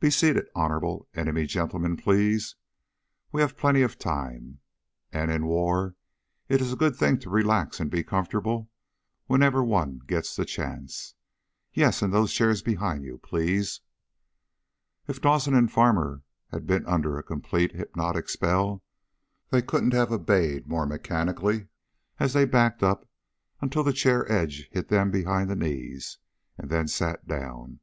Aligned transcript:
"Be 0.00 0.10
seated, 0.10 0.46
Honorable 0.52 1.06
Enemy 1.14 1.46
Gentlemen, 1.46 1.96
please. 1.96 2.56
We 3.30 3.40
have 3.40 3.56
plenty 3.56 3.82
of 3.82 4.00
time. 4.00 4.58
And 5.12 5.30
in 5.30 5.46
war 5.46 5.94
it 6.48 6.60
is 6.60 6.72
a 6.72 6.76
good 6.76 6.96
thing 6.96 7.20
to 7.20 7.30
relax 7.30 7.78
and 7.78 7.88
be 7.88 8.02
comfortable 8.02 8.68
whenever 9.26 9.62
one 9.62 10.00
gets 10.08 10.34
the 10.34 10.44
chance. 10.44 11.14
Yes, 11.72 12.02
in 12.02 12.10
those 12.10 12.32
chairs 12.32 12.62
behind 12.62 13.04
you, 13.04 13.18
please." 13.18 13.80
If 15.06 15.20
Dawson 15.20 15.54
and 15.54 15.70
Farmer 15.70 16.22
had 16.48 16.66
been 16.66 16.84
under 16.86 17.16
a 17.16 17.22
complete 17.22 17.70
hypnotic 17.70 18.28
spell 18.28 18.82
they 19.50 19.62
couldn't 19.62 19.94
have 19.94 20.10
obeyed 20.10 20.66
more 20.66 20.84
mechanically 20.84 21.68
as 22.18 22.32
they 22.32 22.44
backed 22.44 22.82
up 22.82 23.08
until 23.60 23.84
the 23.84 23.92
chair 23.92 24.26
edge 24.32 24.68
hit 24.72 24.88
them 24.88 25.12
behind 25.12 25.48
the 25.48 25.54
knees, 25.54 26.18
and 26.58 26.70
then 26.70 26.88
sat 26.88 27.28
down. 27.28 27.78